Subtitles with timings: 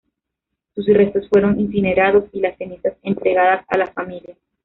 [0.73, 4.35] Sus restos fueron incinerados, y las cenizas entregadas a la familia.